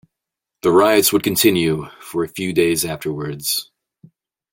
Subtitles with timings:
[0.63, 3.69] The riots would continue for a few days afterwards.